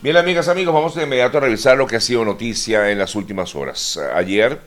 Bien, 0.00 0.16
amigas, 0.16 0.46
amigos, 0.46 0.72
vamos 0.72 0.94
de 0.94 1.02
inmediato 1.02 1.38
a 1.38 1.40
revisar 1.40 1.76
lo 1.76 1.84
que 1.84 1.96
ha 1.96 2.00
sido 2.00 2.24
noticia 2.24 2.92
en 2.92 3.00
las 3.00 3.16
últimas 3.16 3.56
horas. 3.56 3.98
Ayer, 4.14 4.60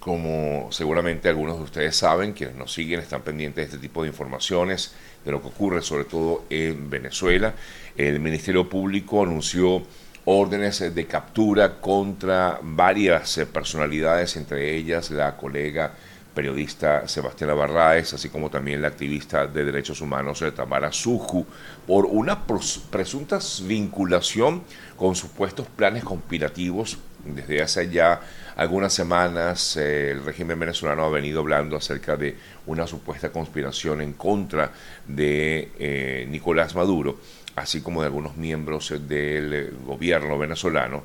como 0.00 0.66
seguramente 0.72 1.28
algunos 1.28 1.58
de 1.58 1.62
ustedes 1.62 1.94
saben, 1.94 2.32
quienes 2.32 2.56
nos 2.56 2.72
siguen 2.72 2.98
están 2.98 3.22
pendientes 3.22 3.54
de 3.54 3.62
este 3.62 3.78
tipo 3.78 4.02
de 4.02 4.08
informaciones, 4.08 4.96
de 5.24 5.30
lo 5.30 5.40
que 5.40 5.46
ocurre 5.46 5.80
sobre 5.80 6.06
todo 6.06 6.42
en 6.50 6.90
Venezuela, 6.90 7.54
el 7.96 8.18
Ministerio 8.18 8.68
Público 8.68 9.22
anunció 9.22 9.84
órdenes 10.24 10.92
de 10.92 11.06
captura 11.06 11.80
contra 11.80 12.58
varias 12.62 13.40
personalidades, 13.52 14.34
entre 14.36 14.74
ellas 14.74 15.12
la 15.12 15.36
colega 15.36 15.94
periodista 16.34 17.06
Sebastián 17.06 17.56
Barraez, 17.56 18.14
así 18.14 18.28
como 18.28 18.50
también 18.50 18.82
la 18.82 18.88
activista 18.88 19.46
de 19.46 19.64
derechos 19.64 20.00
humanos 20.00 20.44
Tamara 20.54 20.92
Suju, 20.92 21.46
por 21.86 22.06
una 22.06 22.44
presunta 22.44 23.38
vinculación 23.64 24.62
con 24.96 25.14
supuestos 25.14 25.66
planes 25.66 26.04
conspirativos. 26.04 26.98
Desde 27.24 27.62
hace 27.62 27.88
ya 27.88 28.20
algunas 28.56 28.92
semanas 28.92 29.76
eh, 29.76 30.10
el 30.10 30.24
régimen 30.24 30.58
venezolano 30.58 31.04
ha 31.04 31.08
venido 31.08 31.40
hablando 31.40 31.76
acerca 31.76 32.16
de 32.16 32.36
una 32.66 32.86
supuesta 32.86 33.30
conspiración 33.30 34.00
en 34.00 34.14
contra 34.14 34.72
de 35.06 35.70
eh, 35.78 36.26
Nicolás 36.28 36.74
Maduro, 36.74 37.18
así 37.54 37.80
como 37.80 38.00
de 38.00 38.06
algunos 38.06 38.36
miembros 38.36 38.92
del 39.06 39.76
gobierno 39.84 40.36
venezolano 40.36 41.04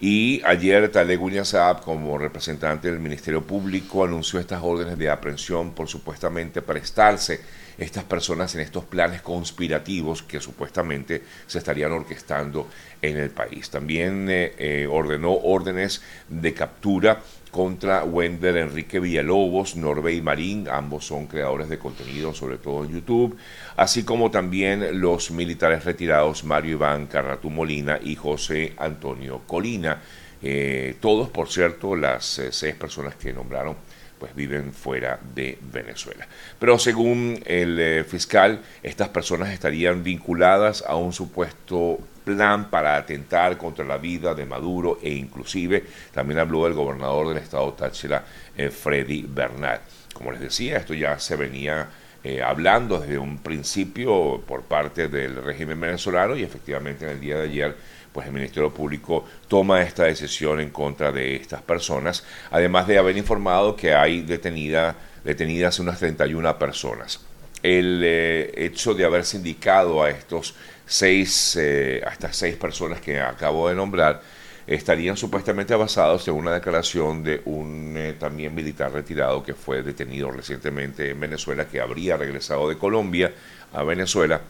y 0.00 0.40
ayer 0.44 0.90
Taleb 0.90 1.44
Saab, 1.44 1.82
como 1.82 2.18
representante 2.18 2.88
del 2.88 3.00
Ministerio 3.00 3.42
Público, 3.42 4.04
anunció 4.04 4.38
estas 4.38 4.62
órdenes 4.62 4.96
de 4.96 5.10
aprehensión 5.10 5.72
por 5.72 5.88
supuestamente 5.88 6.62
prestarse 6.62 7.40
estas 7.78 8.04
personas 8.04 8.54
en 8.54 8.60
estos 8.60 8.84
planes 8.84 9.22
conspirativos 9.22 10.22
que 10.22 10.40
supuestamente 10.40 11.22
se 11.46 11.58
estarían 11.58 11.92
orquestando 11.92 12.68
en 13.00 13.16
el 13.16 13.30
país. 13.30 13.70
También 13.70 14.28
eh, 14.28 14.52
eh, 14.58 14.88
ordenó 14.90 15.32
órdenes 15.32 16.02
de 16.28 16.52
captura 16.54 17.22
contra 17.52 18.04
Wender 18.04 18.56
Enrique 18.56 19.00
Villalobos, 19.00 19.76
Norbey 19.76 20.20
Marín, 20.20 20.68
ambos 20.68 21.06
son 21.06 21.26
creadores 21.26 21.68
de 21.68 21.78
contenido, 21.78 22.34
sobre 22.34 22.58
todo 22.58 22.84
en 22.84 22.92
YouTube, 22.92 23.38
así 23.76 24.02
como 24.02 24.30
también 24.30 25.00
los 25.00 25.30
militares 25.30 25.84
retirados 25.84 26.44
Mario 26.44 26.72
Iván 26.72 27.06
Carratú 27.06 27.48
Molina 27.48 27.98
y 28.02 28.16
José 28.16 28.74
Antonio 28.76 29.42
Colina. 29.46 30.02
Eh, 30.42 30.96
todos, 31.00 31.30
por 31.30 31.48
cierto, 31.48 31.96
las 31.96 32.40
seis 32.50 32.74
personas 32.74 33.14
que 33.14 33.32
nombraron 33.32 33.76
pues 34.18 34.34
viven 34.34 34.72
fuera 34.72 35.18
de 35.34 35.58
Venezuela. 35.72 36.26
Pero 36.58 36.78
según 36.78 37.40
el 37.46 37.78
eh, 37.78 38.04
fiscal, 38.04 38.60
estas 38.82 39.08
personas 39.08 39.50
estarían 39.50 40.02
vinculadas 40.02 40.84
a 40.86 40.96
un 40.96 41.12
supuesto 41.12 41.98
plan 42.24 42.68
para 42.68 42.96
atentar 42.96 43.56
contra 43.56 43.84
la 43.84 43.96
vida 43.96 44.34
de 44.34 44.44
Maduro 44.44 44.98
e 45.02 45.10
inclusive 45.10 45.84
también 46.12 46.38
habló 46.38 46.66
el 46.66 46.74
gobernador 46.74 47.28
del 47.28 47.38
estado 47.38 47.72
Táchira, 47.72 48.24
eh, 48.56 48.70
Freddy 48.70 49.22
Bernal. 49.26 49.80
Como 50.12 50.32
les 50.32 50.40
decía, 50.40 50.76
esto 50.76 50.94
ya 50.94 51.18
se 51.18 51.36
venía 51.36 51.88
eh, 52.24 52.42
hablando 52.42 52.98
desde 52.98 53.16
un 53.16 53.38
principio 53.38 54.42
por 54.46 54.64
parte 54.64 55.08
del 55.08 55.42
régimen 55.42 55.80
venezolano 55.80 56.36
y 56.36 56.42
efectivamente 56.42 57.04
en 57.04 57.12
el 57.12 57.20
día 57.20 57.36
de 57.36 57.44
ayer 57.44 57.76
pues 58.12 58.26
el 58.26 58.32
Ministerio 58.32 58.72
Público 58.72 59.24
toma 59.48 59.82
esta 59.82 60.04
decisión 60.04 60.60
en 60.60 60.70
contra 60.70 61.12
de 61.12 61.36
estas 61.36 61.62
personas, 61.62 62.24
además 62.50 62.86
de 62.86 62.98
haber 62.98 63.16
informado 63.16 63.76
que 63.76 63.94
hay 63.94 64.22
detenida, 64.22 64.96
detenidas 65.24 65.78
unas 65.78 65.98
31 65.98 66.58
personas. 66.58 67.20
El 67.62 68.02
eh, 68.04 68.52
hecho 68.54 68.94
de 68.94 69.04
haberse 69.04 69.36
indicado 69.36 70.02
a 70.02 70.10
estos 70.10 70.54
seis, 70.86 71.56
eh, 71.60 72.02
a 72.06 72.10
estas 72.10 72.36
seis 72.36 72.56
personas 72.56 73.00
que 73.00 73.20
acabo 73.20 73.68
de 73.68 73.74
nombrar, 73.74 74.22
estarían 74.68 75.16
supuestamente 75.16 75.74
basados 75.74 76.28
en 76.28 76.34
una 76.34 76.52
declaración 76.52 77.24
de 77.24 77.40
un 77.46 77.94
eh, 77.96 78.14
también 78.18 78.54
militar 78.54 78.92
retirado 78.92 79.42
que 79.42 79.54
fue 79.54 79.82
detenido 79.82 80.30
recientemente 80.30 81.10
en 81.10 81.18
Venezuela, 81.18 81.66
que 81.66 81.80
habría 81.80 82.18
regresado 82.18 82.68
de 82.68 82.76
Colombia 82.76 83.32
a 83.72 83.82
Venezuela, 83.82 84.40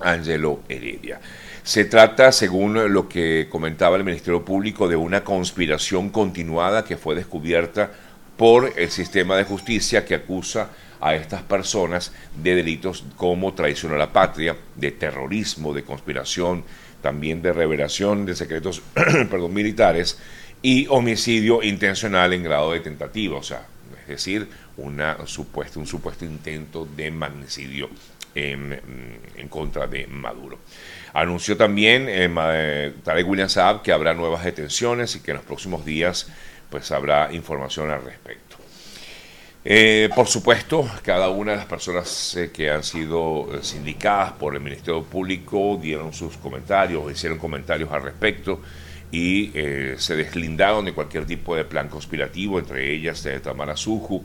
Angelo 0.00 0.60
Heredia. 0.68 1.20
Se 1.62 1.84
trata, 1.84 2.32
según 2.32 2.92
lo 2.92 3.08
que 3.08 3.46
comentaba 3.48 3.96
el 3.96 4.04
Ministerio 4.04 4.44
Público, 4.44 4.88
de 4.88 4.96
una 4.96 5.22
conspiración 5.22 6.10
continuada 6.10 6.84
que 6.84 6.96
fue 6.96 7.14
descubierta 7.14 7.90
por 8.36 8.72
el 8.76 8.90
sistema 8.90 9.36
de 9.36 9.44
justicia 9.44 10.04
que 10.04 10.16
acusa 10.16 10.70
a 11.00 11.14
estas 11.14 11.42
personas 11.42 12.12
de 12.36 12.54
delitos 12.54 13.04
como 13.16 13.54
traición 13.54 13.92
a 13.92 13.96
la 13.96 14.12
patria, 14.12 14.56
de 14.76 14.92
terrorismo, 14.92 15.72
de 15.72 15.84
conspiración, 15.84 16.64
también 17.00 17.42
de 17.42 17.52
revelación 17.52 18.24
de 18.24 18.34
secretos 18.34 18.82
militares 19.50 20.18
y 20.62 20.86
homicidio 20.88 21.62
intencional 21.62 22.32
en 22.32 22.44
grado 22.44 22.72
de 22.72 22.80
tentativa, 22.80 23.36
o 23.36 23.42
sea, 23.42 23.66
es 24.02 24.08
decir, 24.08 24.48
una 24.76 25.16
supuesto, 25.26 25.80
un 25.80 25.86
supuesto 25.86 26.24
intento 26.24 26.86
de 26.96 27.10
magnicidio 27.10 27.90
en, 28.34 29.48
contra 29.48 29.86
de 29.86 30.06
Maduro. 30.06 30.58
Anunció 31.12 31.56
también 31.56 32.08
eh, 32.08 32.32
eh, 32.34 32.92
Tarek 33.04 33.28
William 33.28 33.48
Saab 33.48 33.82
que 33.82 33.92
habrá 33.92 34.14
nuevas 34.14 34.44
detenciones 34.44 35.14
y 35.16 35.20
que 35.20 35.32
en 35.32 35.38
los 35.38 35.46
próximos 35.46 35.84
días 35.84 36.28
pues 36.70 36.90
habrá 36.90 37.32
información 37.32 37.90
al 37.90 38.04
respecto. 38.04 38.56
Eh, 39.64 40.08
por 40.16 40.26
supuesto, 40.26 40.90
cada 41.02 41.28
una 41.28 41.52
de 41.52 41.58
las 41.58 41.66
personas 41.66 42.36
eh, 42.36 42.50
que 42.52 42.70
han 42.70 42.82
sido 42.82 43.48
sindicadas 43.62 44.32
por 44.32 44.54
el 44.56 44.60
Ministerio 44.60 45.04
Público 45.04 45.78
dieron 45.80 46.12
sus 46.12 46.36
comentarios, 46.36 47.12
hicieron 47.12 47.38
comentarios 47.38 47.92
al 47.92 48.02
respecto 48.02 48.60
y 49.12 49.52
se 49.98 50.16
deslindaron 50.16 50.86
de 50.86 50.94
cualquier 50.94 51.26
tipo 51.26 51.54
de 51.54 51.64
plan 51.64 51.88
conspirativo, 51.88 52.58
entre 52.58 52.92
ellas 52.92 53.22
de 53.22 53.38
Tamara 53.40 53.76
Suju, 53.76 54.24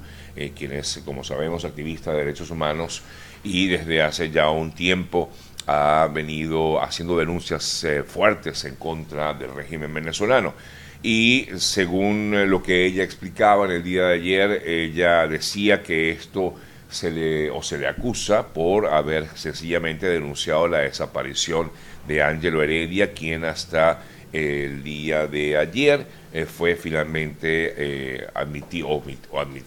quien 0.56 0.72
es, 0.72 1.02
como 1.04 1.26
sabemos, 1.26 1.66
activista 1.66 2.12
de 2.14 2.20
derechos 2.20 2.50
humanos 2.52 3.04
y 3.44 3.68
desde 3.68 4.02
hace 4.02 4.32
ya 4.32 4.50
un 4.50 4.72
tiempo 4.72 5.30
ha 5.68 6.10
venido 6.12 6.82
haciendo 6.82 7.18
denuncias 7.18 7.86
fuertes 8.08 8.64
en 8.64 8.76
contra 8.78 9.34
del 9.34 9.54
régimen 9.54 9.94
venezolano. 9.94 10.54
Y 11.04 11.48
según 11.58 12.34
eh, 12.34 12.48
lo 12.48 12.64
que 12.64 12.86
ella 12.86 13.04
explicaba 13.04 13.66
en 13.66 13.72
el 13.72 13.84
día 13.84 14.08
de 14.08 14.16
ayer, 14.16 14.64
ella 14.66 15.28
decía 15.28 15.84
que 15.84 16.10
esto 16.12 16.56
se 16.90 17.12
le 17.12 17.52
o 17.52 17.62
se 17.62 17.78
le 17.78 17.88
acusa 17.88 18.48
por 18.48 18.88
haber 18.88 19.28
sencillamente 19.36 20.08
denunciado 20.08 20.68
la 20.68 20.80
desaparición 20.80 21.70
de 22.08 22.24
Ángelo 22.24 22.64
Heredia, 22.64 23.14
quien 23.14 23.44
hasta 23.44 24.02
el 24.34 24.84
día 24.84 25.28
de 25.28 25.58
ayer 25.58 26.06
eh, 26.34 26.46
fue 26.46 26.76
finalmente 26.76 27.74
eh, 27.78 28.28
admitido 28.34 28.90
o, 28.90 29.04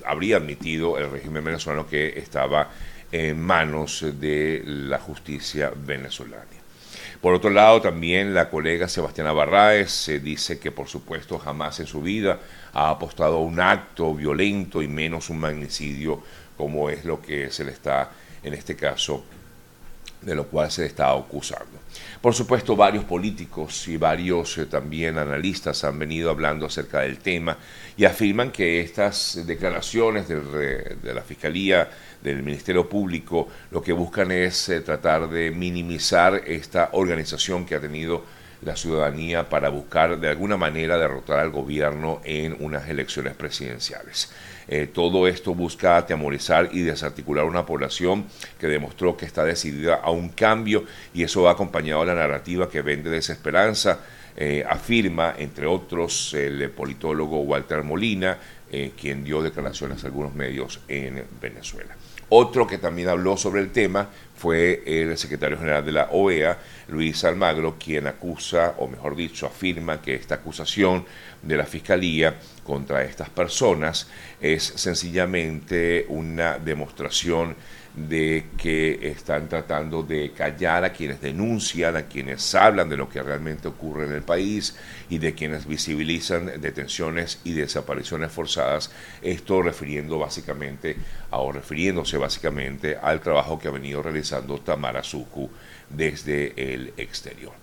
habría 0.04 0.36
admitido 0.36 0.98
el 0.98 1.10
régimen 1.10 1.44
venezolano 1.44 1.88
que 1.88 2.18
estaba 2.18 2.70
en 3.12 3.40
manos 3.40 4.04
de 4.20 4.62
la 4.64 4.98
justicia 4.98 5.72
venezolana. 5.74 6.44
Por 7.20 7.34
otro 7.34 7.50
lado, 7.50 7.82
también 7.82 8.32
la 8.32 8.48
colega 8.48 8.88
Sebastiana 8.88 9.32
Barraez 9.32 9.90
se 9.90 10.20
dice 10.20 10.58
que 10.58 10.70
por 10.70 10.88
supuesto 10.88 11.38
jamás 11.38 11.78
en 11.80 11.86
su 11.86 12.00
vida 12.00 12.40
ha 12.72 12.88
apostado 12.88 13.36
a 13.36 13.42
un 13.42 13.60
acto 13.60 14.14
violento 14.14 14.80
y 14.80 14.88
menos 14.88 15.28
un 15.28 15.40
magnicidio 15.40 16.22
como 16.56 16.88
es 16.88 17.04
lo 17.04 17.20
que 17.20 17.50
se 17.50 17.64
le 17.64 17.72
está 17.72 18.10
en 18.42 18.54
este 18.54 18.74
caso 18.74 19.24
de 20.22 20.34
lo 20.34 20.46
cual 20.46 20.70
se 20.70 20.86
está 20.86 21.12
acusando. 21.12 21.80
Por 22.20 22.34
supuesto, 22.34 22.76
varios 22.76 23.04
políticos 23.04 23.88
y 23.88 23.96
varios 23.96 24.58
eh, 24.58 24.66
también 24.66 25.18
analistas 25.18 25.82
han 25.84 25.98
venido 25.98 26.30
hablando 26.30 26.66
acerca 26.66 27.00
del 27.00 27.18
tema 27.18 27.56
y 27.96 28.04
afirman 28.04 28.50
que 28.50 28.80
estas 28.80 29.40
declaraciones 29.46 30.28
de, 30.28 30.96
de 31.02 31.14
la 31.14 31.22
Fiscalía 31.22 31.88
del 32.22 32.42
Ministerio 32.42 32.88
Público 32.88 33.48
lo 33.70 33.82
que 33.82 33.92
buscan 33.92 34.30
es 34.30 34.68
eh, 34.68 34.80
tratar 34.82 35.28
de 35.28 35.50
minimizar 35.50 36.42
esta 36.46 36.90
organización 36.92 37.64
que 37.64 37.74
ha 37.74 37.80
tenido 37.80 38.22
la 38.62 38.76
ciudadanía 38.76 39.48
para 39.48 39.68
buscar 39.68 40.18
de 40.18 40.28
alguna 40.28 40.56
manera 40.56 40.98
derrotar 40.98 41.38
al 41.38 41.50
gobierno 41.50 42.20
en 42.24 42.56
unas 42.60 42.88
elecciones 42.88 43.34
presidenciales. 43.34 44.32
Eh, 44.68 44.86
todo 44.86 45.26
esto 45.26 45.54
busca 45.54 45.96
atemorizar 45.96 46.68
y 46.72 46.82
desarticular 46.82 47.44
una 47.44 47.66
población 47.66 48.26
que 48.58 48.66
demostró 48.66 49.16
que 49.16 49.26
está 49.26 49.44
decidida 49.44 49.96
a 49.96 50.10
un 50.10 50.28
cambio 50.28 50.84
y 51.12 51.22
eso 51.22 51.42
va 51.42 51.52
acompañado 51.52 52.00
de 52.00 52.06
la 52.08 52.14
narrativa 52.14 52.68
que 52.68 52.82
vende 52.82 53.10
desesperanza, 53.10 54.00
eh, 54.36 54.64
afirma, 54.68 55.34
entre 55.38 55.66
otros, 55.66 56.34
el 56.34 56.70
politólogo 56.70 57.40
Walter 57.40 57.82
Molina, 57.82 58.38
quien 58.96 59.24
dio 59.24 59.42
declaraciones 59.42 60.04
a 60.04 60.06
algunos 60.06 60.32
medios 60.32 60.78
en 60.86 61.24
Venezuela. 61.40 61.96
Otro 62.32 62.64
que 62.64 62.78
también 62.78 63.08
habló 63.08 63.36
sobre 63.36 63.60
el 63.60 63.72
tema 63.72 64.08
fue 64.36 64.84
el 64.86 65.18
secretario 65.18 65.58
general 65.58 65.84
de 65.84 65.90
la 65.90 66.10
OEA, 66.12 66.58
Luis 66.88 67.24
Almagro, 67.24 67.76
quien 67.76 68.06
acusa, 68.06 68.76
o 68.78 68.86
mejor 68.86 69.16
dicho, 69.16 69.46
afirma 69.46 70.00
que 70.00 70.14
esta 70.14 70.36
acusación 70.36 71.04
de 71.42 71.56
la 71.56 71.66
Fiscalía 71.66 72.38
contra 72.62 73.02
estas 73.02 73.30
personas 73.30 74.08
es 74.40 74.62
sencillamente 74.62 76.06
una 76.08 76.58
demostración 76.58 77.56
de 77.94 78.46
que 78.56 79.10
están 79.10 79.48
tratando 79.48 80.02
de 80.02 80.32
callar 80.32 80.84
a 80.84 80.92
quienes 80.92 81.20
denuncian, 81.20 81.96
a 81.96 82.02
quienes 82.02 82.54
hablan 82.54 82.88
de 82.88 82.96
lo 82.96 83.08
que 83.08 83.22
realmente 83.22 83.68
ocurre 83.68 84.06
en 84.06 84.12
el 84.12 84.22
país 84.22 84.76
y 85.08 85.18
de 85.18 85.34
quienes 85.34 85.66
visibilizan 85.66 86.60
detenciones 86.60 87.40
y 87.44 87.52
desapariciones 87.52 88.30
forzadas, 88.30 88.90
esto 89.22 89.62
refiriendo 89.62 90.18
básicamente 90.18 90.96
o 91.30 91.52
refiriéndose 91.52 92.16
básicamente 92.16 92.96
al 92.96 93.20
trabajo 93.20 93.58
que 93.58 93.68
ha 93.68 93.72
venido 93.72 94.02
realizando 94.02 94.60
Tamara 94.60 95.02
Suku 95.02 95.50
desde 95.88 96.72
el 96.72 96.94
exterior. 96.96 97.59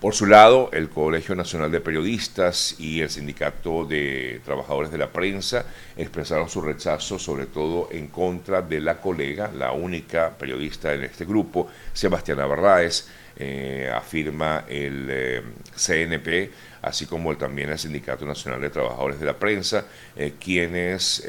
Por 0.00 0.14
su 0.14 0.26
lado, 0.26 0.70
el 0.72 0.90
Colegio 0.90 1.34
Nacional 1.34 1.72
de 1.72 1.80
Periodistas 1.80 2.76
y 2.78 3.00
el 3.00 3.10
Sindicato 3.10 3.84
de 3.84 4.40
Trabajadores 4.44 4.92
de 4.92 4.98
la 4.98 5.10
Prensa 5.10 5.66
expresaron 5.96 6.48
su 6.48 6.60
rechazo, 6.60 7.18
sobre 7.18 7.46
todo 7.46 7.88
en 7.90 8.06
contra 8.06 8.62
de 8.62 8.80
la 8.80 9.00
colega, 9.00 9.50
la 9.52 9.72
única 9.72 10.30
periodista 10.38 10.94
en 10.94 11.02
este 11.02 11.24
grupo, 11.24 11.66
Sebastián 11.92 12.38
Barraez, 12.38 13.08
eh, 13.36 13.90
afirma 13.92 14.66
el 14.68 15.08
eh, 15.10 15.42
CNP, 15.74 16.52
así 16.82 17.06
como 17.06 17.36
también 17.36 17.70
el 17.70 17.78
Sindicato 17.80 18.24
Nacional 18.24 18.60
de 18.60 18.70
Trabajadores 18.70 19.18
de 19.18 19.26
la 19.26 19.36
Prensa, 19.36 19.84
eh, 20.14 20.34
quienes, 20.38 21.26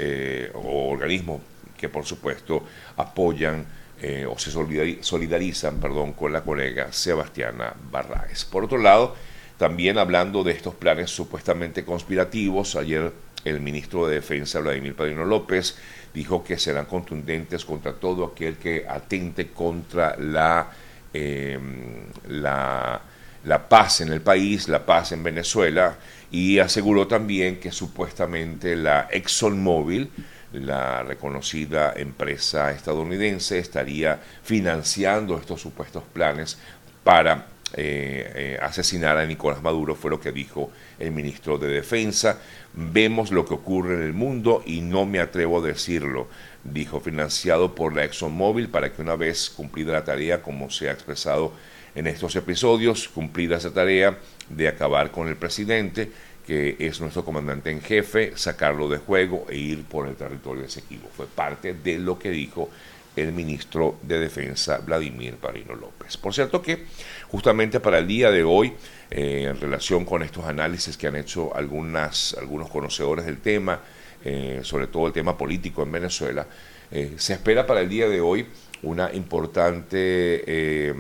o 0.54 0.92
organismos 0.92 1.42
que 1.76 1.90
por 1.90 2.06
supuesto 2.06 2.64
apoyan 2.98 3.66
eh, 4.02 4.26
o 4.26 4.38
se 4.38 4.52
solidarizan 4.52 5.80
perdón, 5.80 6.14
con 6.14 6.32
la 6.32 6.42
colega 6.42 6.92
Sebastiana 6.92 7.74
Barraes. 7.92 8.46
Por 8.46 8.64
otro 8.64 8.78
lado, 8.78 9.16
también 9.58 9.98
hablando 9.98 10.44
de 10.44 10.54
estos 10.54 10.74
planes 10.76 11.10
supuestamente 11.10 11.84
conspirativos, 11.84 12.76
ayer 12.78 13.12
el 13.44 13.60
ministro 13.60 14.08
de 14.08 14.16
Defensa, 14.16 14.60
Vladimir 14.60 14.96
Padrino 14.96 15.26
López, 15.26 15.78
dijo 16.14 16.44
que 16.44 16.58
serán 16.58 16.86
contundentes 16.86 17.66
contra 17.66 17.94
todo 17.94 18.26
aquel 18.26 18.56
que 18.56 18.86
atente 18.88 19.50
contra 19.50 20.16
la, 20.18 20.72
em, 21.14 22.06
la, 22.28 23.02
la 23.44 23.70
paz 23.70 24.02
en 24.02 24.14
el 24.14 24.22
país, 24.22 24.68
la 24.68 24.86
paz 24.86 25.12
en 25.12 25.24
Venezuela, 25.24 25.98
y 26.32 26.60
aseguró 26.60 27.08
también 27.08 27.60
que 27.60 27.72
supuestamente 27.72 28.76
la 28.76 29.08
ExxonMobil, 29.12 30.10
la 30.54 31.04
reconocida 31.04 31.94
empresa 31.96 32.72
estadounidense 32.72 33.60
estaría 33.60 34.20
financiando 34.44 35.38
estos 35.38 35.62
supuestos 35.62 36.04
planes 36.14 36.58
para 37.04 37.48
eh, 37.74 38.32
eh, 38.36 38.60
asesinar 38.60 39.18
a 39.18 39.26
Nicolás 39.28 39.62
Maduro, 39.62 39.94
fue 39.94 40.10
lo 40.10 40.20
que 40.20 40.32
dijo 40.32 40.72
el 40.98 41.12
ministro 41.12 41.60
de 41.60 41.68
Defensa. 41.68 42.40
Vemos 42.74 43.32
lo 43.32 43.46
que 43.46 43.54
ocurre 43.54 43.96
en 43.96 44.02
el 44.02 44.14
mundo 44.14 44.64
y 44.66 44.82
no 44.82 45.06
me 45.06 45.20
atrevo 45.20 45.60
a 45.60 45.68
decirlo, 45.68 46.28
dijo, 46.64 47.00
financiado 47.00 47.76
por 47.76 47.96
la 47.96 48.06
ExxonMobil 48.06 48.70
para 48.70 48.92
que 48.92 49.04
una 49.04 49.16
vez 49.16 49.52
cumplida 49.52 49.94
la 49.94 50.04
tarea, 50.04 50.42
como 50.42 50.72
se 50.72 50.90
ha 50.90 50.94
expresado 50.94 51.54
en 51.94 52.08
estos 52.08 52.36
episodios, 52.36 53.08
cumplida 53.08 53.58
esa 53.58 53.74
tarea 53.74 54.18
de 54.50 54.68
acabar 54.68 55.12
con 55.12 55.28
el 55.28 55.36
presidente, 55.36 56.12
que 56.50 56.78
es 56.80 57.00
nuestro 57.00 57.24
comandante 57.24 57.70
en 57.70 57.80
jefe, 57.80 58.34
sacarlo 58.36 58.90
de 58.90 58.98
juego 58.98 59.46
e 59.52 59.56
ir 59.56 59.84
por 59.84 60.08
el 60.08 60.16
territorio 60.16 60.64
equipo. 60.64 61.08
Fue 61.16 61.28
parte 61.28 61.76
de 61.76 62.00
lo 62.00 62.18
que 62.18 62.32
dijo 62.32 62.72
el 63.16 63.34
ministro 63.34 64.00
de 64.02 64.18
Defensa, 64.18 64.80
Vladimir 64.80 65.36
Parino 65.36 65.76
López. 65.76 66.18
Por 66.18 66.34
cierto 66.34 66.60
que 66.60 66.86
justamente 67.28 67.80
para 67.80 68.00
el 68.00 68.08
día 68.08 68.32
de 68.32 68.44
hoy, 68.44 68.74
eh, 69.12 69.46
en 69.48 69.62
relación 69.62 70.06
con 70.06 70.24
estos 70.24 70.44
análisis 70.46 70.98
que 70.98 71.06
han 71.06 71.18
hecho 71.18 71.56
algunas, 71.56 72.36
algunos 72.40 72.68
conocedores 72.72 73.28
del 73.28 73.38
tema, 73.38 73.82
eh, 74.26 74.62
sobre 74.64 74.88
todo 74.88 75.06
el 75.06 75.14
tema 75.14 75.38
político 75.38 75.84
en 75.84 75.92
Venezuela, 75.92 76.48
eh, 76.90 77.14
se 77.18 77.34
espera 77.34 77.68
para 77.68 77.82
el 77.82 77.90
día 77.90 78.10
de 78.10 78.22
hoy 78.22 78.48
una 78.84 79.14
importante 79.14 80.44
eh, 80.48 80.94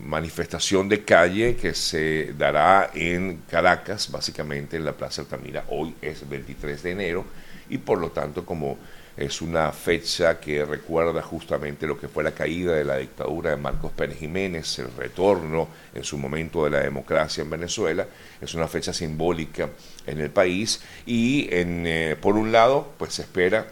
manifestación 0.00 0.88
de 0.88 1.04
calle 1.04 1.56
que 1.56 1.74
se 1.74 2.32
dará 2.36 2.90
en 2.94 3.42
Caracas, 3.48 4.10
básicamente 4.10 4.76
en 4.76 4.84
la 4.84 4.92
Plaza 4.92 5.22
Altamira. 5.22 5.64
Hoy 5.68 5.94
es 6.02 6.28
23 6.28 6.82
de 6.82 6.90
enero 6.90 7.24
y 7.68 7.78
por 7.78 7.98
lo 7.98 8.10
tanto 8.10 8.44
como 8.44 8.78
es 9.16 9.40
una 9.40 9.72
fecha 9.72 10.38
que 10.38 10.64
recuerda 10.64 11.22
justamente 11.22 11.86
lo 11.86 11.98
que 11.98 12.08
fue 12.08 12.22
la 12.22 12.32
caída 12.32 12.74
de 12.74 12.84
la 12.84 12.98
dictadura 12.98 13.50
de 13.50 13.56
Marcos 13.56 13.92
Pérez 13.92 14.18
Jiménez, 14.18 14.78
el 14.78 14.92
retorno 14.94 15.68
en 15.94 16.04
su 16.04 16.18
momento 16.18 16.64
de 16.64 16.70
la 16.70 16.80
democracia 16.80 17.42
en 17.42 17.48
Venezuela, 17.48 18.06
es 18.40 18.54
una 18.54 18.68
fecha 18.68 18.92
simbólica 18.92 19.70
en 20.06 20.20
el 20.20 20.30
país 20.30 20.82
y 21.06 21.48
en, 21.50 21.86
eh, 21.86 22.16
por 22.20 22.36
un 22.36 22.52
lado 22.52 22.92
pues 22.98 23.14
se 23.14 23.22
espera 23.22 23.66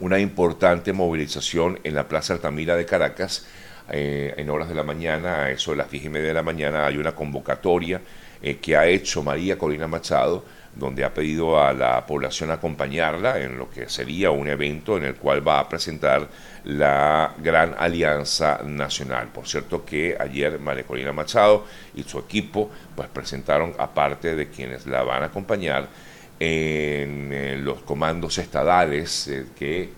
una 0.00 0.18
importante 0.18 0.92
movilización 0.92 1.80
en 1.84 1.94
la 1.94 2.08
Plaza 2.08 2.34
Altamira 2.34 2.76
de 2.76 2.86
Caracas. 2.86 3.46
Eh, 3.90 4.34
en 4.36 4.50
horas 4.50 4.68
de 4.68 4.74
la 4.74 4.82
mañana, 4.82 5.44
a 5.44 5.50
eso 5.50 5.70
de 5.70 5.78
las 5.78 5.90
diez 5.90 6.04
y 6.04 6.08
media 6.10 6.28
de 6.28 6.34
la 6.34 6.42
mañana, 6.42 6.86
hay 6.86 6.98
una 6.98 7.14
convocatoria 7.14 8.00
eh, 8.42 8.58
que 8.58 8.76
ha 8.76 8.86
hecho 8.86 9.22
María 9.22 9.56
Corina 9.56 9.88
Machado, 9.88 10.44
donde 10.74 11.04
ha 11.04 11.12
pedido 11.12 11.60
a 11.60 11.72
la 11.72 12.06
población 12.06 12.50
acompañarla 12.50 13.40
en 13.40 13.58
lo 13.58 13.68
que 13.70 13.88
sería 13.88 14.30
un 14.30 14.46
evento 14.46 14.96
en 14.96 15.04
el 15.04 15.16
cual 15.16 15.46
va 15.46 15.58
a 15.58 15.68
presentar 15.68 16.28
la 16.64 17.34
Gran 17.38 17.74
Alianza 17.78 18.60
Nacional. 18.64 19.28
Por 19.28 19.48
cierto 19.48 19.84
que 19.84 20.16
ayer 20.20 20.58
María 20.60 20.84
Corina 20.84 21.12
Machado 21.12 21.64
y 21.94 22.02
su 22.04 22.18
equipo 22.18 22.70
pues 22.94 23.08
presentaron, 23.08 23.74
aparte 23.78 24.36
de 24.36 24.48
quienes 24.48 24.86
la 24.86 25.02
van 25.02 25.22
a 25.22 25.26
acompañar, 25.26 25.88
en 26.40 27.32
eh, 27.32 27.56
los 27.56 27.82
comandos 27.82 28.38
estadales 28.38 29.28
eh, 29.28 29.46
que, 29.58 29.88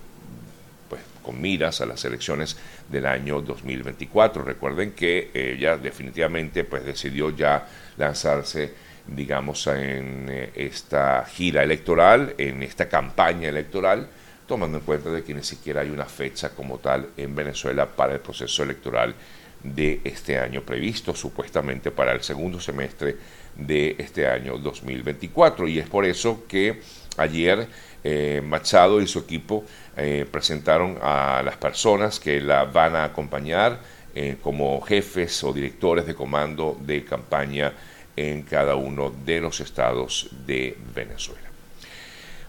pues, 0.88 1.02
con 1.22 1.40
miras 1.40 1.80
a 1.80 1.86
las 1.86 2.04
elecciones 2.04 2.56
del 2.88 3.06
año 3.06 3.40
2024. 3.42 4.42
Recuerden 4.42 4.92
que 4.92 5.30
ella 5.34 5.76
definitivamente, 5.76 6.64
pues, 6.64 6.84
decidió 6.84 7.30
ya 7.30 7.66
lanzarse, 7.98 8.72
digamos, 9.06 9.66
en 9.66 10.28
eh, 10.30 10.50
esta 10.54 11.24
gira 11.26 11.62
electoral, 11.62 12.34
en 12.38 12.62
esta 12.62 12.88
campaña 12.88 13.48
electoral, 13.48 14.08
tomando 14.46 14.78
en 14.78 14.84
cuenta 14.84 15.10
de 15.10 15.22
que 15.22 15.34
ni 15.34 15.42
siquiera 15.42 15.82
hay 15.82 15.90
una 15.90 16.06
fecha 16.06 16.50
como 16.50 16.78
tal 16.78 17.10
en 17.16 17.34
Venezuela 17.34 17.86
para 17.86 18.14
el 18.14 18.20
proceso 18.20 18.62
electoral 18.62 19.14
de 19.62 20.00
este 20.04 20.38
año 20.38 20.62
previsto, 20.62 21.14
supuestamente 21.14 21.90
para 21.90 22.12
el 22.12 22.22
segundo 22.22 22.60
semestre 22.60 23.16
de 23.56 23.96
este 23.98 24.26
año 24.26 24.58
2024. 24.58 25.68
Y 25.68 25.78
es 25.78 25.88
por 25.88 26.04
eso 26.04 26.44
que 26.48 26.80
ayer 27.16 27.68
eh, 28.02 28.40
Machado 28.44 29.00
y 29.00 29.06
su 29.06 29.18
equipo 29.18 29.64
eh, 29.96 30.26
presentaron 30.30 30.98
a 31.02 31.42
las 31.44 31.56
personas 31.56 32.18
que 32.18 32.40
la 32.40 32.64
van 32.64 32.96
a 32.96 33.04
acompañar 33.04 33.80
eh, 34.14 34.38
como 34.42 34.80
jefes 34.80 35.44
o 35.44 35.52
directores 35.52 36.06
de 36.06 36.14
comando 36.14 36.76
de 36.80 37.04
campaña 37.04 37.72
en 38.16 38.42
cada 38.42 38.74
uno 38.74 39.12
de 39.24 39.40
los 39.40 39.60
estados 39.60 40.30
de 40.46 40.76
Venezuela. 40.94 41.48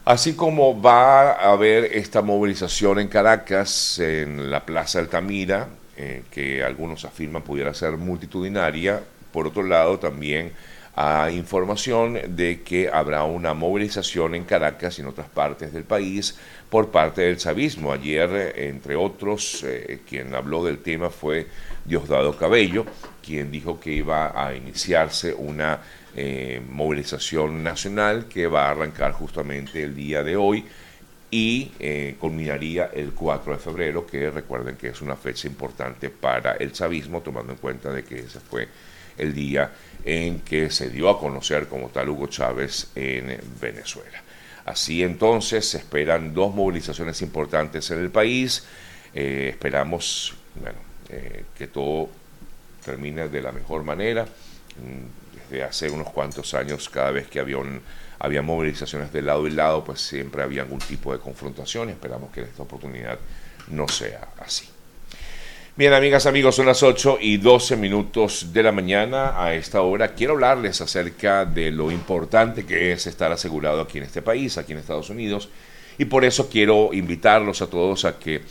Así 0.05 0.33
como 0.33 0.81
va 0.81 1.33
a 1.33 1.51
haber 1.51 1.86
esta 1.86 2.21
movilización 2.24 3.00
en 3.00 3.07
Caracas, 3.07 4.00
en 4.00 4.50
la 4.50 4.65
Plaza 4.65 5.00
Altamira, 5.00 5.67
que 6.31 6.63
algunos 6.63 7.05
afirman 7.05 7.43
pudiera 7.43 7.74
ser 7.74 7.98
multitudinaria, 7.98 9.03
por 9.31 9.48
otro 9.48 9.63
lado 9.63 10.00
también 10.00 10.51
a 10.95 11.31
información 11.31 12.19
de 12.36 12.62
que 12.63 12.89
habrá 12.89 13.24
una 13.24 13.53
movilización 13.53 14.36
en 14.36 14.43
Caracas 14.43 14.98
y 14.98 15.01
en 15.01 15.07
otras 15.07 15.29
partes 15.29 15.71
del 15.71 15.83
país 15.83 16.38
por 16.69 16.91
parte 16.91 17.21
del 17.21 17.38
chavismo. 17.38 17.93
Ayer, 17.93 18.53
entre 18.57 18.95
otros, 18.95 19.63
eh, 19.63 20.01
quien 20.07 20.36
habló 20.36 20.65
del 20.65 20.79
tema 20.79 21.10
fue 21.10 21.48
Diosdado 21.86 22.38
Cabello, 22.38 22.86
quien 23.25 23.51
dijo 23.51 23.79
que 23.79 23.91
iba 23.91 24.33
a 24.36 24.53
iniciarse 24.53 25.33
una 25.33 25.79
eh, 26.15 26.62
movilización 26.69 27.63
nacional 27.63 28.25
que 28.25 28.48
va 28.48 28.67
a 28.67 28.71
arrancar 28.71 29.13
justamente 29.13 29.83
el 29.83 29.95
día 29.95 30.24
de 30.24 30.36
hoy 30.36 30.65
y 31.31 31.71
eh, 31.79 32.17
culminaría 32.19 32.91
el 32.93 33.13
4 33.13 33.53
de 33.53 33.59
febrero, 33.59 34.05
que 34.05 34.29
recuerden 34.29 34.75
que 34.75 34.89
es 34.89 35.01
una 35.01 35.15
fecha 35.15 35.47
importante 35.47 36.09
para 36.09 36.53
el 36.53 36.73
chavismo, 36.73 37.21
tomando 37.21 37.53
en 37.53 37.57
cuenta 37.57 37.91
de 37.91 38.03
que 38.03 38.19
ese 38.19 38.41
fue 38.41 38.67
el 39.17 39.33
día 39.33 39.71
en 40.03 40.41
que 40.41 40.69
se 40.69 40.89
dio 40.89 41.09
a 41.09 41.17
conocer 41.17 41.67
como 41.67 41.88
tal 41.88 42.09
Hugo 42.09 42.27
Chávez 42.27 42.89
en 42.95 43.39
Venezuela. 43.61 44.21
Así 44.65 45.03
entonces 45.03 45.67
se 45.67 45.77
esperan 45.77 46.33
dos 46.33 46.53
movilizaciones 46.53 47.21
importantes 47.21 47.89
en 47.91 48.00
el 48.00 48.09
país. 48.09 48.65
Eh, 49.13 49.50
esperamos 49.51 50.33
bueno, 50.55 50.77
eh, 51.09 51.45
que 51.57 51.67
todo 51.67 52.09
termine 52.83 53.29
de 53.29 53.41
la 53.41 53.51
mejor 53.51 53.83
manera. 53.83 54.27
Desde 55.33 55.63
hace 55.63 55.89
unos 55.89 56.09
cuantos 56.09 56.53
años, 56.53 56.89
cada 56.89 57.11
vez 57.11 57.27
que 57.27 57.39
había, 57.39 57.57
había 58.19 58.41
movilizaciones 58.41 59.11
de 59.11 59.21
lado 59.21 59.47
y 59.47 59.51
lado, 59.51 59.83
pues 59.83 60.01
siempre 60.01 60.43
había 60.43 60.61
algún 60.61 60.79
tipo 60.79 61.11
de 61.13 61.19
confrontación 61.19 61.89
esperamos 61.89 62.31
que 62.31 62.41
en 62.41 62.47
esta 62.47 62.63
oportunidad 62.63 63.19
no 63.69 63.87
sea 63.87 64.29
así. 64.39 64.67
Bien, 65.73 65.93
amigas, 65.93 66.25
amigos, 66.25 66.55
son 66.55 66.65
las 66.65 66.83
8 66.83 67.19
y 67.21 67.37
12 67.37 67.77
minutos 67.77 68.51
de 68.51 68.61
la 68.61 68.73
mañana. 68.73 69.41
A 69.41 69.55
esta 69.55 69.81
hora 69.81 70.13
quiero 70.13 70.33
hablarles 70.33 70.81
acerca 70.81 71.45
de 71.45 71.71
lo 71.71 71.89
importante 71.91 72.65
que 72.65 72.91
es 72.91 73.07
estar 73.07 73.31
asegurado 73.31 73.79
aquí 73.79 73.97
en 73.97 74.03
este 74.03 74.21
país, 74.21 74.57
aquí 74.57 74.73
en 74.73 74.79
Estados 74.79 75.09
Unidos. 75.09 75.49
Y 75.97 76.05
por 76.05 76.25
eso 76.25 76.49
quiero 76.49 76.93
invitarlos 76.93 77.61
a 77.61 77.67
todos 77.67 78.03
a 78.03 78.19
que 78.19 78.41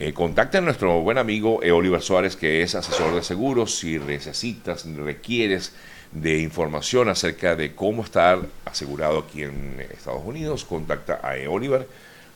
eh, 0.00 0.12
contacta 0.14 0.58
a 0.58 0.60
nuestro 0.62 1.02
buen 1.02 1.18
amigo 1.18 1.62
eh, 1.62 1.72
Oliver 1.72 2.00
Suárez, 2.00 2.34
que 2.34 2.62
es 2.62 2.74
asesor 2.74 3.14
de 3.14 3.22
seguros. 3.22 3.76
Si 3.76 3.98
necesitas, 3.98 4.86
requieres 4.96 5.74
de 6.10 6.38
información 6.38 7.10
acerca 7.10 7.54
de 7.54 7.74
cómo 7.74 8.02
estar 8.02 8.38
asegurado 8.64 9.18
aquí 9.18 9.42
en 9.42 9.78
Estados 9.92 10.22
Unidos, 10.24 10.64
contacta 10.64 11.20
a 11.22 11.36
e. 11.36 11.46
Oliver. 11.46 11.86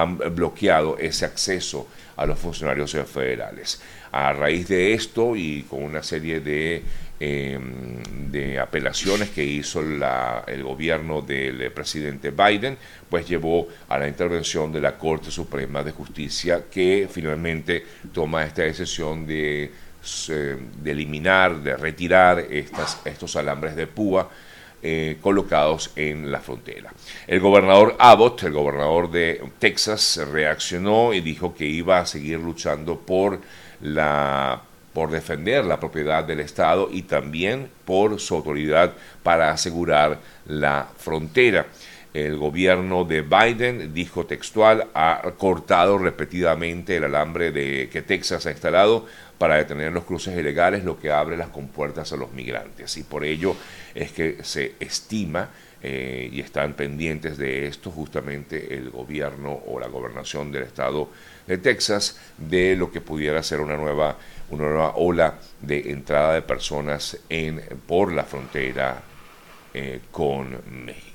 han 0.00 0.18
bloqueado 0.34 0.98
ese 0.98 1.24
acceso 1.24 1.88
a 2.16 2.26
los 2.26 2.38
funcionarios 2.38 2.96
federales. 3.06 3.80
A 4.12 4.32
raíz 4.32 4.68
de 4.68 4.92
esto 4.92 5.34
y 5.36 5.62
con 5.62 5.82
una 5.82 6.02
serie 6.02 6.40
de 6.40 6.82
Em, 7.24 8.02
de 8.32 8.58
apelaciones 8.58 9.30
que 9.30 9.44
hizo 9.44 9.80
el 9.80 10.64
gobierno 10.64 11.22
del 11.22 11.70
presidente 11.70 12.32
Biden, 12.32 12.76
pues 13.08 13.28
llevó 13.28 13.68
a 13.88 13.96
la 13.96 14.08
intervención 14.08 14.72
de 14.72 14.80
la 14.80 14.98
Corte 14.98 15.30
Suprema 15.30 15.84
de 15.84 15.92
Justicia 15.92 16.64
que 16.68 17.08
finalmente 17.08 17.86
toma 18.12 18.42
esta 18.42 18.62
decisión 18.62 19.24
de, 19.24 19.70
de 20.82 20.90
eliminar, 20.90 21.62
de 21.62 21.76
retirar 21.76 22.44
estos 23.04 23.36
alambres 23.36 23.76
de 23.76 23.86
púa. 23.86 24.28
Eh, 24.84 25.18
colocados 25.20 25.92
en 25.94 26.32
la 26.32 26.40
frontera. 26.40 26.92
El 27.28 27.38
gobernador 27.38 27.94
Abbott, 28.00 28.42
el 28.42 28.52
gobernador 28.52 29.12
de 29.12 29.40
Texas, 29.60 30.20
reaccionó 30.32 31.14
y 31.14 31.20
dijo 31.20 31.54
que 31.54 31.66
iba 31.66 32.00
a 32.00 32.06
seguir 32.06 32.40
luchando 32.40 32.98
por 32.98 33.38
la 33.80 34.60
por 34.92 35.10
defender 35.10 35.64
la 35.64 35.78
propiedad 35.78 36.24
del 36.24 36.40
Estado 36.40 36.88
y 36.90 37.02
también 37.02 37.70
por 37.84 38.18
su 38.20 38.34
autoridad 38.34 38.92
para 39.22 39.50
asegurar 39.50 40.18
la 40.46 40.88
frontera. 40.98 41.66
El 42.12 42.36
gobierno 42.36 43.04
de 43.04 43.22
Biden, 43.22 43.94
dijo 43.94 44.26
textual, 44.26 44.88
ha 44.92 45.22
cortado 45.38 45.96
repetidamente 45.96 46.96
el 46.96 47.04
alambre 47.04 47.52
de, 47.52 47.88
que 47.90 48.02
Texas 48.02 48.44
ha 48.44 48.50
instalado 48.50 49.06
para 49.42 49.56
detener 49.56 49.90
los 49.90 50.04
cruces 50.04 50.38
ilegales, 50.38 50.84
lo 50.84 51.00
que 51.00 51.10
abre 51.10 51.36
las 51.36 51.48
compuertas 51.48 52.12
a 52.12 52.16
los 52.16 52.30
migrantes. 52.30 52.96
Y 52.96 53.02
por 53.02 53.24
ello 53.24 53.56
es 53.92 54.12
que 54.12 54.44
se 54.44 54.76
estima 54.78 55.50
eh, 55.82 56.30
y 56.32 56.38
están 56.38 56.74
pendientes 56.74 57.38
de 57.38 57.66
esto 57.66 57.90
justamente 57.90 58.76
el 58.76 58.90
gobierno 58.90 59.60
o 59.66 59.80
la 59.80 59.88
gobernación 59.88 60.52
del 60.52 60.62
estado 60.62 61.10
de 61.48 61.58
Texas 61.58 62.20
de 62.38 62.76
lo 62.76 62.92
que 62.92 63.00
pudiera 63.00 63.42
ser 63.42 63.60
una 63.60 63.76
nueva 63.76 64.16
una 64.50 64.62
nueva 64.62 64.92
ola 64.94 65.34
de 65.60 65.90
entrada 65.90 66.34
de 66.34 66.42
personas 66.42 67.18
en, 67.28 67.60
por 67.88 68.12
la 68.12 68.22
frontera 68.22 69.02
eh, 69.74 70.02
con 70.12 70.56
México. 70.84 71.11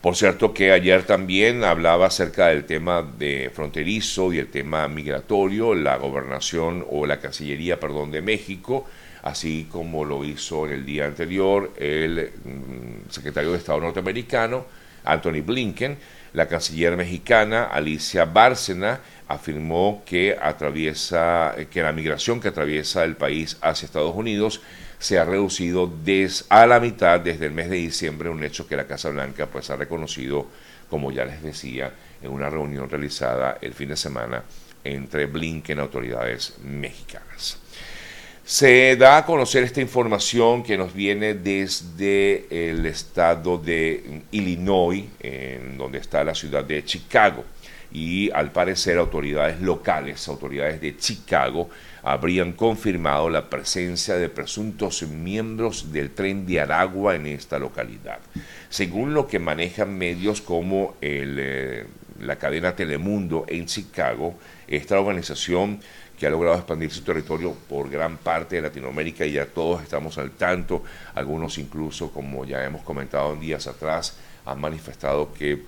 Por 0.00 0.16
cierto 0.16 0.54
que 0.54 0.72
ayer 0.72 1.02
también 1.02 1.62
hablaba 1.62 2.06
acerca 2.06 2.48
del 2.48 2.64
tema 2.64 3.02
de 3.02 3.50
fronterizo 3.52 4.32
y 4.32 4.38
el 4.38 4.48
tema 4.48 4.88
migratorio, 4.88 5.74
la 5.74 5.96
gobernación 5.96 6.86
o 6.88 7.04
la 7.04 7.20
Cancillería, 7.20 7.78
perdón, 7.78 8.10
de 8.10 8.22
México, 8.22 8.86
así 9.22 9.68
como 9.70 10.06
lo 10.06 10.24
hizo 10.24 10.66
en 10.66 10.72
el 10.72 10.86
día 10.86 11.04
anterior 11.04 11.72
el 11.76 12.32
mm, 12.44 13.10
secretario 13.10 13.52
de 13.52 13.58
Estado 13.58 13.78
norteamericano, 13.80 14.64
Anthony 15.04 15.42
Blinken, 15.44 15.98
la 16.32 16.46
canciller 16.46 16.96
mexicana 16.96 17.64
Alicia 17.64 18.24
Bárcena 18.24 19.00
afirmó 19.28 20.02
que 20.06 20.36
atraviesa 20.40 21.54
que 21.70 21.82
la 21.82 21.92
migración 21.92 22.40
que 22.40 22.48
atraviesa 22.48 23.04
el 23.04 23.16
país 23.16 23.58
hacia 23.60 23.86
Estados 23.86 24.14
Unidos 24.14 24.60
se 25.00 25.18
ha 25.18 25.24
reducido 25.24 25.90
a 26.50 26.66
la 26.66 26.78
mitad 26.78 27.20
desde 27.20 27.46
el 27.46 27.52
mes 27.52 27.70
de 27.70 27.76
diciembre, 27.76 28.28
un 28.28 28.44
hecho 28.44 28.68
que 28.68 28.76
la 28.76 28.86
Casa 28.86 29.08
Blanca 29.08 29.46
pues 29.46 29.70
ha 29.70 29.76
reconocido, 29.76 30.46
como 30.90 31.10
ya 31.10 31.24
les 31.24 31.42
decía, 31.42 31.92
en 32.22 32.30
una 32.30 32.50
reunión 32.50 32.88
realizada 32.88 33.56
el 33.62 33.72
fin 33.72 33.88
de 33.88 33.96
semana 33.96 34.44
entre 34.84 35.24
Blinken 35.24 35.78
y 35.78 35.80
autoridades 35.80 36.54
mexicanas. 36.62 37.56
Se 38.44 38.96
da 38.96 39.18
a 39.18 39.24
conocer 39.24 39.64
esta 39.64 39.80
información 39.80 40.62
que 40.62 40.76
nos 40.76 40.92
viene 40.92 41.34
desde 41.34 42.46
el 42.50 42.84
estado 42.84 43.56
de 43.56 44.22
Illinois, 44.32 45.04
en 45.20 45.78
donde 45.78 45.98
está 45.98 46.22
la 46.24 46.34
ciudad 46.34 46.64
de 46.64 46.84
Chicago. 46.84 47.44
Y 47.92 48.30
al 48.30 48.52
parecer 48.52 48.98
autoridades 48.98 49.60
locales, 49.60 50.26
autoridades 50.28 50.80
de 50.80 50.96
Chicago, 50.96 51.68
habrían 52.02 52.52
confirmado 52.52 53.28
la 53.28 53.50
presencia 53.50 54.14
de 54.16 54.28
presuntos 54.28 55.02
miembros 55.02 55.92
del 55.92 56.10
tren 56.10 56.46
de 56.46 56.60
Aragua 56.60 57.16
en 57.16 57.26
esta 57.26 57.58
localidad. 57.58 58.20
Según 58.68 59.12
lo 59.12 59.26
que 59.26 59.38
manejan 59.38 59.96
medios 59.96 60.40
como 60.40 60.94
eh, 61.00 61.84
la 62.20 62.36
cadena 62.36 62.76
Telemundo 62.76 63.44
en 63.48 63.66
Chicago, 63.66 64.34
esta 64.68 64.98
organización 64.98 65.80
que 66.18 66.26
ha 66.26 66.30
logrado 66.30 66.56
expandir 66.56 66.90
su 66.90 67.02
territorio 67.02 67.54
por 67.66 67.88
gran 67.88 68.18
parte 68.18 68.56
de 68.56 68.62
Latinoamérica 68.62 69.24
y 69.24 69.32
ya 69.32 69.46
todos 69.46 69.82
estamos 69.82 70.18
al 70.18 70.32
tanto, 70.32 70.84
algunos 71.14 71.56
incluso, 71.56 72.12
como 72.12 72.44
ya 72.44 72.62
hemos 72.62 72.82
comentado 72.82 73.32
en 73.32 73.40
días 73.40 73.66
atrás, 73.66 74.18
han 74.44 74.60
manifestado 74.60 75.32
que 75.32 75.62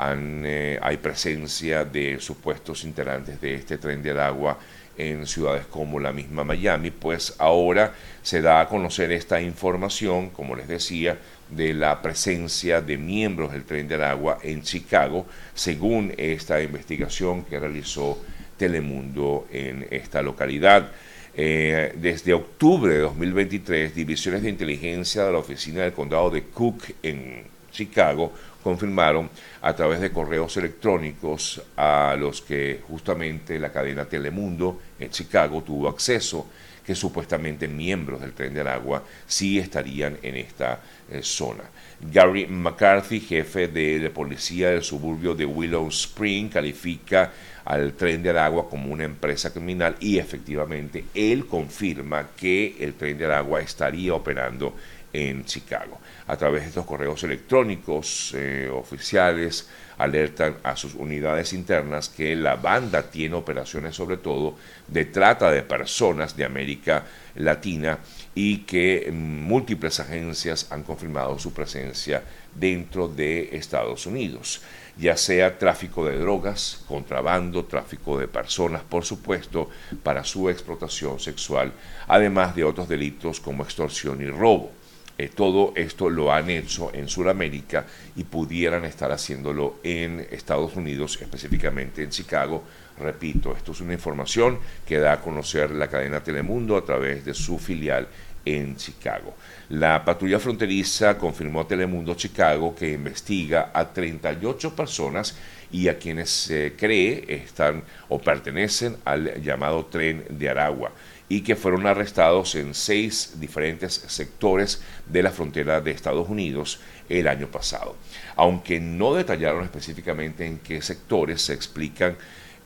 eh, 0.00 0.78
hay 0.80 0.96
presencia 0.98 1.84
de 1.84 2.20
supuestos 2.20 2.84
integrantes 2.84 3.40
de 3.40 3.54
este 3.54 3.78
tren 3.78 4.02
del 4.02 4.20
agua 4.20 4.58
en 4.96 5.26
ciudades 5.26 5.66
como 5.66 6.00
la 6.00 6.12
misma 6.12 6.44
Miami, 6.44 6.90
pues 6.90 7.34
ahora 7.38 7.94
se 8.22 8.42
da 8.42 8.60
a 8.60 8.68
conocer 8.68 9.12
esta 9.12 9.40
información, 9.40 10.30
como 10.30 10.56
les 10.56 10.66
decía, 10.66 11.18
de 11.48 11.72
la 11.72 12.02
presencia 12.02 12.80
de 12.80 12.98
miembros 12.98 13.52
del 13.52 13.64
tren 13.64 13.88
del 13.88 14.02
agua 14.02 14.38
en 14.42 14.62
Chicago, 14.62 15.26
según 15.54 16.12
esta 16.16 16.60
investigación 16.60 17.44
que 17.44 17.58
realizó 17.58 18.18
Telemundo 18.56 19.46
en 19.52 19.86
esta 19.90 20.20
localidad. 20.20 20.90
Eh, 21.34 21.94
desde 21.96 22.34
octubre 22.34 22.92
de 22.92 23.00
2023, 23.00 23.94
divisiones 23.94 24.42
de 24.42 24.50
inteligencia 24.50 25.24
de 25.24 25.32
la 25.32 25.38
oficina 25.38 25.82
del 25.82 25.92
condado 25.92 26.30
de 26.30 26.42
Cook 26.42 26.82
en 27.04 27.44
Chicago 27.70 28.32
confirmaron 28.62 29.30
a 29.62 29.74
través 29.74 30.00
de 30.00 30.10
correos 30.10 30.56
electrónicos 30.56 31.62
a 31.76 32.16
los 32.18 32.42
que 32.42 32.80
justamente 32.88 33.58
la 33.58 33.72
cadena 33.72 34.04
Telemundo 34.04 34.80
en 34.98 35.10
Chicago 35.10 35.62
tuvo 35.62 35.88
acceso 35.88 36.46
que 36.88 36.94
supuestamente 36.94 37.68
miembros 37.68 38.22
del 38.22 38.32
tren 38.32 38.54
del 38.54 38.66
agua 38.66 39.02
sí 39.26 39.58
estarían 39.58 40.16
en 40.22 40.36
esta 40.36 40.80
eh, 41.10 41.20
zona. 41.22 41.64
Gary 42.00 42.46
McCarthy, 42.46 43.20
jefe 43.20 43.68
de, 43.68 43.98
de, 43.98 44.08
policía 44.08 44.70
del 44.70 44.82
suburbio 44.82 45.34
de 45.34 45.44
Willow 45.44 45.86
Spring, 45.88 46.48
califica 46.48 47.30
al 47.66 47.92
tren 47.92 48.22
del 48.22 48.38
agua 48.38 48.70
como 48.70 48.90
una 48.90 49.04
empresa 49.04 49.52
criminal 49.52 49.96
y 50.00 50.16
efectivamente 50.16 51.04
él 51.12 51.46
confirma 51.46 52.28
que 52.34 52.76
el 52.80 52.94
tren 52.94 53.18
del 53.18 53.32
agua 53.32 53.60
estaría 53.60 54.14
operando 54.14 54.74
en 55.12 55.44
Chicago. 55.44 55.98
A 56.26 56.36
través 56.36 56.62
de 56.62 56.68
estos 56.68 56.84
correos 56.84 57.22
electrónicos 57.24 58.32
eh, 58.34 58.68
oficiales 58.72 59.68
alertan 59.98 60.58
a 60.62 60.76
sus 60.76 60.94
unidades 60.94 61.52
internas 61.52 62.08
que 62.08 62.36
la 62.36 62.56
banda 62.56 63.02
tiene 63.10 63.34
operaciones 63.34 63.96
sobre 63.96 64.18
todo 64.18 64.56
de 64.86 65.06
trata 65.06 65.50
de 65.50 65.62
personas 65.62 66.36
de 66.36 66.44
América 66.44 67.04
Latina 67.34 67.98
y 68.34 68.58
que 68.58 69.10
múltiples 69.12 69.98
agencias 70.00 70.70
han 70.70 70.84
confirmado 70.84 71.38
su 71.38 71.52
presencia 71.52 72.22
dentro 72.54 73.08
de 73.08 73.56
Estados 73.56 74.06
Unidos, 74.06 74.62
ya 74.96 75.16
sea 75.16 75.58
tráfico 75.58 76.04
de 76.04 76.18
drogas, 76.18 76.84
contrabando, 76.86 77.64
tráfico 77.64 78.18
de 78.18 78.28
personas, 78.28 78.82
por 78.82 79.04
supuesto, 79.04 79.68
para 80.02 80.24
su 80.24 80.48
explotación 80.48 81.20
sexual, 81.20 81.72
además 82.06 82.54
de 82.54 82.64
otros 82.64 82.88
delitos 82.88 83.40
como 83.40 83.62
extorsión 83.62 84.20
y 84.20 84.26
robo. 84.26 84.77
Eh, 85.20 85.30
todo 85.34 85.72
esto 85.74 86.08
lo 86.08 86.32
han 86.32 86.48
hecho 86.48 86.94
en 86.94 87.08
Sudamérica 87.08 87.84
y 88.14 88.22
pudieran 88.22 88.84
estar 88.84 89.10
haciéndolo 89.10 89.80
en 89.82 90.24
Estados 90.30 90.76
Unidos, 90.76 91.18
específicamente 91.20 92.04
en 92.04 92.10
Chicago. 92.10 92.62
Repito, 93.00 93.52
esto 93.56 93.72
es 93.72 93.80
una 93.80 93.94
información 93.94 94.60
que 94.86 94.98
da 94.98 95.14
a 95.14 95.20
conocer 95.20 95.72
la 95.72 95.88
cadena 95.88 96.22
Telemundo 96.22 96.76
a 96.76 96.84
través 96.84 97.24
de 97.24 97.34
su 97.34 97.58
filial 97.58 98.06
en 98.44 98.76
Chicago. 98.76 99.34
La 99.70 100.04
patrulla 100.04 100.38
fronteriza 100.38 101.18
confirmó 101.18 101.62
a 101.62 101.68
Telemundo 101.68 102.14
Chicago 102.14 102.74
que 102.76 102.92
investiga 102.92 103.72
a 103.74 103.92
38 103.92 104.76
personas 104.76 105.36
y 105.72 105.88
a 105.88 105.98
quienes 105.98 106.30
se 106.30 106.74
cree 106.76 107.24
están 107.28 107.82
o 108.08 108.20
pertenecen 108.20 108.96
al 109.04 109.42
llamado 109.42 109.84
tren 109.86 110.24
de 110.30 110.48
Aragua 110.48 110.92
y 111.28 111.42
que 111.42 111.56
fueron 111.56 111.86
arrestados 111.86 112.54
en 112.54 112.74
seis 112.74 113.34
diferentes 113.38 113.94
sectores 114.06 114.82
de 115.06 115.22
la 115.22 115.30
frontera 115.30 115.80
de 115.80 115.90
Estados 115.90 116.28
Unidos 116.28 116.80
el 117.08 117.28
año 117.28 117.48
pasado. 117.48 117.96
Aunque 118.36 118.80
no 118.80 119.14
detallaron 119.14 119.64
específicamente 119.64 120.46
en 120.46 120.58
qué 120.58 120.80
sectores 120.80 121.42
se 121.42 121.54
explican 121.54 122.16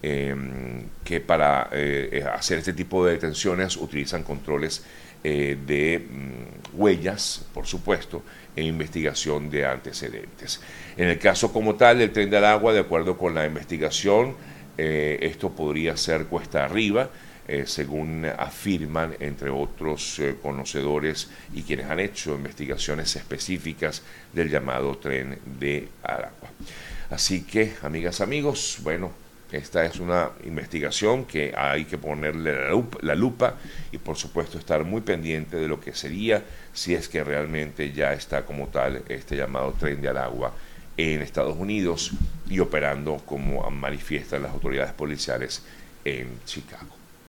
em, 0.03 0.85
que 1.05 1.21
para 1.21 1.69
eh, 1.73 2.25
hacer 2.33 2.59
este 2.59 2.73
tipo 2.73 3.05
de 3.05 3.13
detenciones 3.13 3.77
utilizan 3.77 4.23
controles 4.23 4.85
eh, 5.25 5.57
de 5.67 6.01
mm, 6.01 6.81
huellas, 6.81 7.45
por 7.55 7.65
supuesto, 7.65 8.25
e 8.57 8.65
investigación 8.65 9.51
de 9.51 9.65
antecedentes. 9.65 10.61
En 10.97 11.09
el 11.09 11.19
caso 11.21 11.53
como 11.53 11.77
tal 11.77 11.99
del 11.99 12.11
tren 12.11 12.29
del 12.29 12.45
agua, 12.45 12.73
de 12.73 12.81
acuerdo 12.81 13.17
con 13.17 13.33
la 13.33 13.47
investigación, 13.47 14.35
eh, 14.77 15.19
esto 15.23 15.51
podría 15.51 15.97
ser 15.97 16.27
cuesta 16.27 16.65
arriba, 16.65 17.11
eh, 17.49 17.65
según 17.67 18.25
afirman, 18.27 19.15
entre 19.21 19.51
otros 19.51 20.21
conocedores 20.41 21.31
y 21.55 21.63
quienes 21.63 21.87
han 21.87 22.01
hecho 22.01 22.35
investigaciones 22.35 23.15
específicas 23.17 24.03
del 24.33 24.49
llamado 24.49 24.97
tren 24.99 25.39
de 25.59 25.89
Aragua. 26.03 26.51
Así 27.11 27.43
que, 27.43 27.75
amigas, 27.83 28.21
amigos, 28.21 28.79
bueno, 28.83 29.13
esta 29.53 29.85
es 29.85 30.01
una 30.01 30.31
investigación 30.45 31.27
que 31.27 31.53
hay 31.55 31.85
que 31.85 31.99
ponerle 31.99 32.55
la 33.03 33.15
lupa, 33.15 33.57
y 33.93 33.99
por 33.99 34.17
supuesto 34.17 34.59
estar 34.59 34.83
muy 34.85 35.03
pendiente 35.03 35.59
de 35.59 35.69
lo 35.69 35.79
que 35.79 35.95
sería 35.95 36.43
si 36.73 36.95
es 36.95 37.09
que 37.09 37.23
realmente 37.23 37.93
ya 37.93 38.15
está 38.15 38.47
como 38.47 38.69
tal 38.69 39.03
este 39.09 39.37
llamado 39.37 39.75
tren 39.79 40.01
de 40.01 40.09
agua 40.09 40.55
en 40.97 41.21
Estados 41.21 41.57
Unidos 41.59 42.13
y 42.49 42.61
operando 42.61 43.19
como 43.27 43.71
manifiestan 43.71 44.43
las 44.43 44.53
autoridades 44.53 44.95
policiales 44.95 45.63
en 46.05 46.29
Chicago. 46.47 47.02